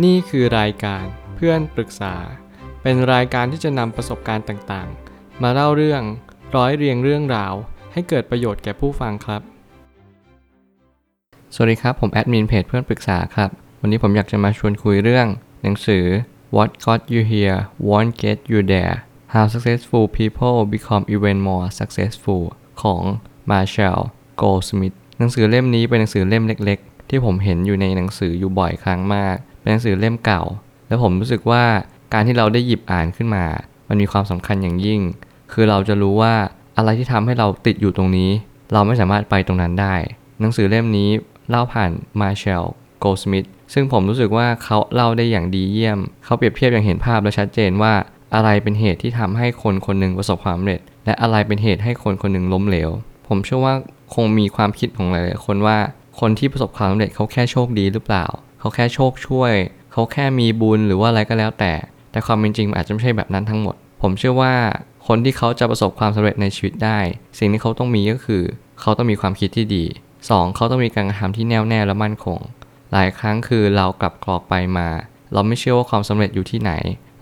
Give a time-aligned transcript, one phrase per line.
[0.00, 2.14] นี่คือรายการเพื่อนปรึกษา
[2.82, 6.02] เป็นรายการที่จะนำประสบการณ์ต่างๆ มาเล่าเรื่อง
[6.56, 7.54] ร้อยเรียงเรื่องราว
[7.92, 9.42] ให้เกิดประโยชน์แก่ผู้ฟังครับ
[11.54, 13.50] สวัสดีครับ ผมแอดมินเพจเพื่อนปรึกษาครับ
[13.80, 15.26] วันนี้ผมอยากจะมาชวนคุยเรื่อง
[15.62, 16.04] หนังสือ
[16.56, 18.96] What Got You Here Won't Get You There
[19.32, 22.42] How Successful People Become Even More Successful
[22.82, 23.02] ของ
[23.50, 24.00] Marshall
[24.40, 26.80] Goldsmith หนังสือเล่มนี้เป็นหนังสือเล่มเล็ก
[27.14, 30.42] ที่ผมเห็นอยู่ในหนังสืออยู่บ่อยครั้งมาก เป็นหนังสือเล่มเก่า
[30.88, 31.64] แล้วผมรู้สึกว่า
[32.12, 33.44] การที่เราได้หยิบอ่านขึ้นมา
[33.88, 35.00] มันมีความสำคัญอย่างยิ่ง
[35.52, 36.34] คือเราจะรู้ว่า
[36.76, 38.30] อะไรที่ทำให้เราติดอยู่ตรงนี้
[38.72, 39.94] เราไม่สามารถไปตรงนั้นได้
[40.40, 41.10] หนังสือเล่มนี้
[41.50, 42.66] เล่าผ่าน Marshall
[43.02, 47.92] Goldsmith ซึ่งผมรู้สึกว่าเขาเล่าได้อย่างดีเยี่ยม เขาเปรียบเทียบอย่างเห็นภาพและชัดเจนว่า
[48.34, 52.90] อะไรเป็นเหตุที่ทำให้คนคนหนึ่งประสบความสำเร็จ และอะไรเป็นเหตุให้คนคนหนึ่งล้มเหลว
[53.28, 53.74] ผมเชื่อว่า
[54.14, 55.78] คงมีความคิดของหลายๆคนว่า
[56.20, 58.26] คนที่ประสบความสำเร็จเขาแค่โชคดีหรือเปล่า
[58.60, 59.52] เขาแค่โชคช่วย
[59.92, 61.72] เขาแค่มีบุญหรือว่าอะไรก็แล้วแต่
[62.12, 64.54] แต่ความเป็นจริงอาจจะไม่ใช่แบบนั้นทั้งหมด ผมเชื่อว่า
[65.06, 66.98] คนที่เขาจะประสบความสำเร็จในชีวิตได้
[67.38, 68.42] สิ่งที่เขาต้องมีก็คือ
[68.80, 69.84] เขาต้องมีความคิดที่ดี
[70.20, 70.56] 2.
[70.56, 72.40] เขาต้องมีการกระทำที่แน่วแน่และมั่นคง
[72.92, 74.88] หลายครั้งคือเรากลับกรอกไปมา
[75.32, 76.72] เราไม่เชื่อว่าความสำเร็จอยู่ที่ไหน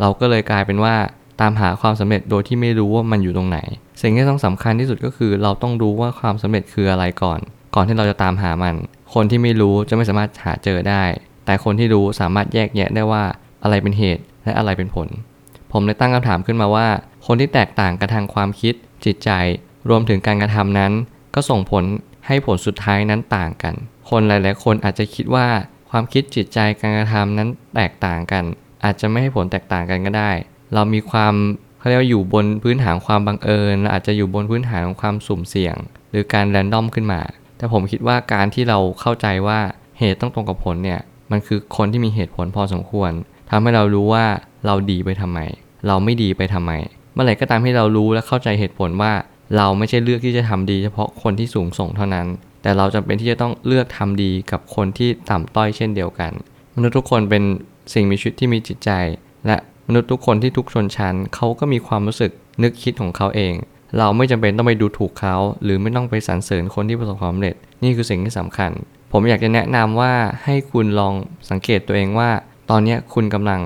[0.00, 0.94] เราก็เลยกลายเป็นว่า
[1.40, 3.58] ตามหาความสำเร็จโดยที่ไม่รู้ว่ามันอยู่ตรงไหน
[4.02, 7.40] สิ่งที่ต้องสำคัญที่สุดก็คือ เราต้องรู้ว่าความสำเร็จคืออะไรก่อน
[7.74, 8.74] ก่อนที่เราจะตามหามัน
[9.14, 11.02] คนที่ไม่รู้จะไม่สามารถหาเจอได้
[11.46, 13.24] แต่คนที่รู้สามารถแยกแยะได้ว่า
[13.62, 15.08] อะไรเป็นเหตุและอะไรเป็นผล
[15.72, 16.88] ผมเลยตั้งคำถามขึ้นมาว่า
[17.26, 18.74] คนที่แตกต่างกันทางความคิด
[19.04, 19.30] จิตใจ
[19.88, 20.92] รวมถึงการกระทำนั้น
[21.34, 21.84] ก็ส่งผล
[22.26, 23.74] ให้ผลสุดท้ายนั้นต่างกัน
[24.10, 25.46] คนหลาย ๆ คนอาจจะคิดว่า
[25.90, 28.44] ความคิดจิตใจการกระทำนั้นแตกต่างกัน
[28.84, 30.30] อาจจะไม่ให้ผลแตกต่างกันก็ได้
[30.74, 31.34] เรามีความ
[31.78, 35.76] เขาเรียกว่าอยู่บนพื้นฐานความบังเอิญและอาจจะอยู่บนพื้นฐานของความสุ่มเสี่ยง
[36.10, 37.20] หรือการแรนดอมขึ้นมา
[37.58, 39.58] แต่ผมคิดว่าการที่เราเข้าใจว่า
[39.98, 43.12] เหตุต้องตรงกับผลเนี่ย มันคือคนที่มีเหตุผลพอสมควร
[43.50, 44.24] ทำให้เรารู้ว่า
[44.66, 45.38] เราดีไปทำไม
[45.86, 46.72] เราไม่ดีไปทำไม
[47.12, 49.12] เมื่อไหร่ก็ตามที่เรารู้และเข้าใจเหตุผลว่า
[49.56, 52.26] เราไม่ใช่เลือกที่จะทำดีเฉพาะคนที่สูงส่งเท่านั้น
[52.62, 56.32] แต่เราจำเป็นที่จะต้องเลือกทำดีกับคนที่ต่ำต้อยเช่นเดียวกัน
[56.76, 57.42] มนุษย์ทุกคนเป็น
[57.94, 58.90] สิ่งมีชีวิตที่มีจิตใจ
[59.46, 59.56] และ
[59.88, 62.32] มนุษย์ทุกคนที่ทุกชนชั้นเขาก็มีความรู้สึก
[62.62, 63.54] นึกคิดของเขาเอง
[63.96, 68.70] เราไม่จำเป็นต้องไปดูถูกเขา หรือไม่ต้องไปสรรเสริญคนที่ประสบความสำเร็จ นี่คือสิ่งที่สำคัญ
[69.12, 70.12] ผมอยากจะแนะนำว่า
[70.44, 71.14] ให้คุณลอง
[71.50, 72.30] สังเกตตัวเองว่า
[72.70, 73.60] ตอนนี้คุณกำลัง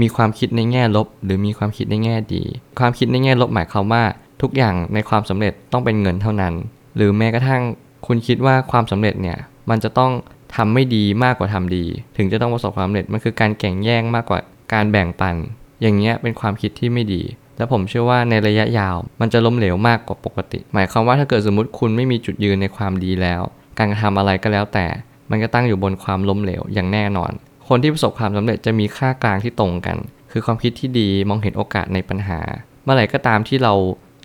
[0.00, 2.42] มีความคิดในแง่ลบ หรือมีความคิดในแง่ดี
[2.78, 4.02] ความคิดในแง่ลบหมายความว่า
[4.42, 6.54] ทุกอย่างในความสำเร็จต้องเป็นเงินเท่านั้น
[6.96, 7.62] หรือแม้กระทั่ง
[8.06, 9.38] คุณคิดว่าความสำเร็จเนี่ย
[9.70, 10.12] มันจะต้อง
[10.56, 11.84] ทำไม่ดีมากกว่าทำดี
[12.16, 14.38] ถึงจะต้องประสบความสำเร็จมันคือการแข่งแย่งมากกว่า
[14.72, 15.36] การแบ่งปัน
[15.82, 17.22] อย่างเงี้ยเป็นความคิดที่ไม่ดี
[17.56, 23.42] และผมเชื่อว่าในระยะยาว มันจะล้มเหลวมากกว่าปกติ หมายความว่าถ้าเกิดสมมติคุณไม่มีจุดยืนในความดีแล้ว
[23.78, 24.86] การกระทำอะไรก็แล้วแต่
[25.30, 27.32] มันก็ตั้งอยู่บนความล้มเหลวอย่างแน่นอน
[27.68, 29.96] คนที่ประสบความสำเร็จจะมีค่ากลางที่ตรงกัน
[30.32, 32.40] คือความคิดที่ดีมองเห็นโอกาสในปัญหา
[32.84, 33.74] เมื่อไหร่ก็ตามที่เรา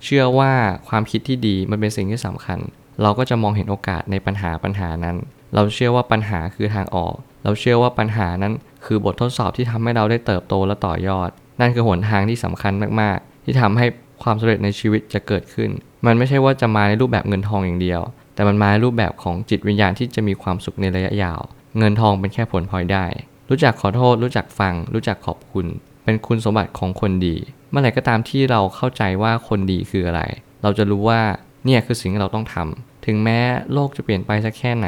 [0.03, 0.51] เชื่อว่า
[0.89, 2.59] ความคิดที่ดีมันเป็นสิ่งที่สำคัญ
[3.01, 5.18] เราก็จะมองเห็นโอกาสในปัญหาปัญหานั้น
[5.56, 8.53] เราเชื่อว่าปัญหาคือทางออก เราเชื่อว่าปัญหานั้น
[8.85, 11.29] คือบททดสอบที่ทำให้เราได้เติบโตและต่อยอด
[11.59, 13.86] นั่นคือหนทางที่สำคัญมากๆ ที่ทำให้
[14.24, 15.70] ความสำเร็จในชีวิตจะเกิดขึ้น
[16.06, 18.02] มันไม่ใช่ว่าจะมาในรูปแบบเงินทองอย่างเดียว
[18.36, 21.42] แต่มันมาในรูปแบบของจิตวิญญาณที่จะมีความสุขในระยะยาว
[21.78, 23.06] เงินทองเป็นแค่ผลพลอยได้
[23.50, 25.66] รู้จักขอโทษ รู้จักฟัง รู้จักขอบคุณ
[26.03, 27.36] เป็นคุณสมบัติของคนดี
[27.69, 30.22] เมื่อไหร่ก็ตามที่เราเข้าใจว่าคนดีคืออะไร
[30.64, 31.22] เราจะรู้ว่า
[31.66, 33.40] เนี่ยคือสิ่งที่เราต้องทำถึงแม้
[33.74, 34.88] โลกจะเปลี่ยนไปสักแค่ไหน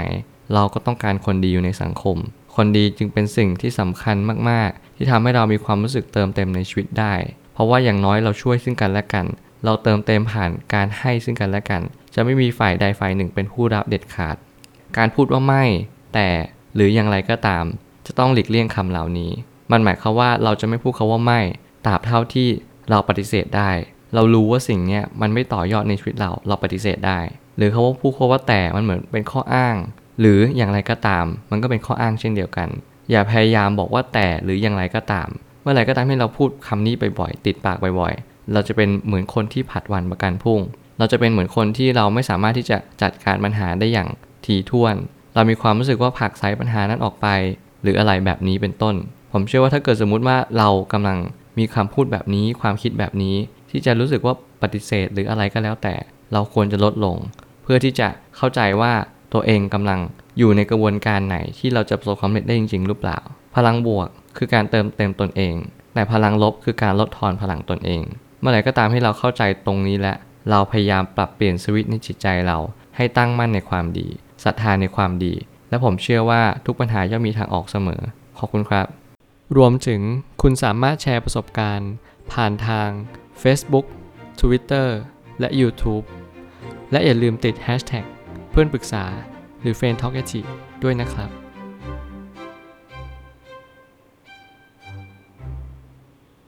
[0.53, 2.17] เราก็ต้องการคนดีอยู่ในสังคม
[2.55, 4.17] คนดีจึงเป็นสิ่งที่สำคัญ
[4.49, 7.13] มากๆ ที่ทำให้เรามีความรู้สึกเติมเต็มในชีวิตได้
[7.53, 9.25] เพราะว่าอย่างน้อยเราช่วยซึ่งกันและกัน
[9.65, 11.81] เราเติมเต็มผ่านการให้ซึ่งกันและกัน
[12.13, 14.35] จะไม่มีฝ่ายใดฝ่ายหนึ่งเป็นผู้รับเด็ดขาด
[14.97, 15.63] การพูดว่าไม่
[16.13, 16.29] แต่
[16.75, 17.63] หรืออย่างไรก็ตาม
[18.05, 19.31] จะต้องหลีกเลี่ยงคำเหล่านี้
[19.71, 21.41] มันหมายความว่าเราจะไม่พูดคาว่าไม่
[21.85, 22.47] ตราบเท่าที่
[22.89, 23.69] เราปฏิเสธได้
[24.15, 27.19] เรารู้ว่าสิ่งนี้มันไม่ต่อยอดในชีวิตเรา เราปฏิเสธได้
[27.57, 29.75] หรือเขาว่าพูดคาว่าแต่มันเหมือนเป็นข้ออ้าง
[30.21, 32.69] หรืออย่างไรก็ตาม มันก็เป็นข้ออ้างเช่นเดียวกัน
[33.11, 35.27] อย่าพยายามบอกว่าแต่หรืออย่างไรก็ตาม
[35.61, 40.59] เมื่อไหร่ก็ตามที่เราพูดคำนี้บ่อยๆติดปากบ่อยๆ เราจะเป็นเหมือนคนที่ผัดวันประกันพรุ่ง
[40.97, 44.09] เราจะเป็นเหมือนคนที่เราไม่สามารถที่จะจัดการปัญหาได้อย่าง
[44.45, 44.95] ถี่ถ้วน
[45.35, 47.27] เรามีความรู้สึกว่าผักไสปัญหานั้นออกไป
[47.83, 48.95] หรืออะไรแบบนี้เป็นต้น
[49.31, 51.17] ผมเชื่อว่าถ้าเกิดสมมุติว่าเรากำลัง
[51.59, 53.35] มีคำพูดแบบนี้ความคิดแบบนี้
[53.69, 55.95] ที่จะรู้สึกว่าปฏิเสธหรืออะไรก็แล้วแต่
[56.33, 57.17] เราควรจะลดลง
[57.63, 58.07] เพื่อที่จะ
[58.37, 58.93] เข้าใจว่า
[59.33, 59.99] ตัวเองกำลัง
[60.37, 63.17] อยู่ในกระบวนการไหนที่เราจะประสบความสำเร็จได้จริง ๆ หรือเปล่า
[63.55, 65.55] พลังบวกคือการเติมเต็มตนเอง
[65.93, 68.03] แต่พลังลบคือการลดทอนพลังตนเอง
[68.39, 70.13] เมื่อไหร่ก็ตามที่เราเข้าใจตรงนี้และ
[70.49, 72.57] เราพยายามปรับเปลี่ยนสวิตช์ในจิตใจเรา
[72.95, 74.07] ให้ตั้งมั่นในความดี
[74.43, 75.33] ศรัทธาในความดี
[75.69, 78.01] และผมเชื่อว่าทุกปัญหาย่อมมีทางออกเสมอ
[78.37, 78.87] ขอบคุณครับ
[79.57, 80.01] รวมถึง
[80.41, 81.91] คุณสามารถแชร์ประสบการณ์
[82.31, 82.89] ผ่านทาง
[83.43, 83.85] Facebook
[84.41, 84.87] Twitter
[85.39, 86.05] และ YouTube
[86.91, 88.05] และอย่าลืมติด hashtag
[88.51, 89.05] เพื่อนปรึกษา
[89.61, 90.41] หรือ Friend Talk แยชิ
[90.83, 91.50] ด้วยนะครับ